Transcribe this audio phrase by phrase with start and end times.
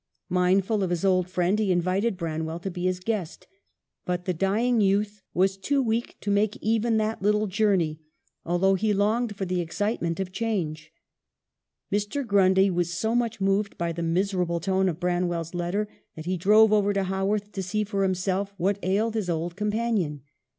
[0.29, 3.45] Mindful of his old friend, he invited Branwell to be his guest;
[4.03, 7.99] but the dying youth was too weak to make even that little journey,
[8.43, 10.91] although he longed for the excite ment of change.
[11.93, 12.25] Mr.
[12.25, 16.73] Grundy was so much moved by the miserable tone of Branwell's letter that he drove
[16.73, 20.23] over to Haworth to see for himself what ailed his old companion.